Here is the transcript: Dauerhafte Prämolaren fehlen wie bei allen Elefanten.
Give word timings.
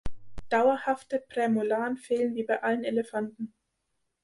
Dauerhafte 0.49 1.19
Prämolaren 1.29 1.95
fehlen 1.95 2.33
wie 2.33 2.41
bei 2.43 2.63
allen 2.63 2.83
Elefanten. 2.83 3.53